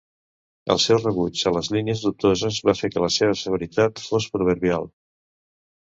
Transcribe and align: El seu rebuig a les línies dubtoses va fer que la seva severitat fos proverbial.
El 0.75 0.79
seu 0.85 0.99
rebuig 1.01 1.43
a 1.51 1.51
les 1.57 1.69
línies 1.75 2.01
dubtoses 2.05 2.59
va 2.71 2.75
fer 2.81 2.91
que 2.95 3.05
la 3.07 3.13
seva 3.19 3.39
severitat 3.43 4.03
fos 4.07 4.29
proverbial. 4.37 4.93